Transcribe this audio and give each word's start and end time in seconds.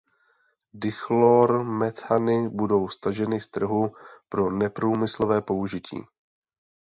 Dichlormethany 0.73 2.49
budou 2.49 2.89
staženy 2.89 3.41
z 3.41 3.47
trhu 3.47 3.91
pro 4.29 4.51
neprůmyslové 4.51 5.41
použití. 5.41 6.03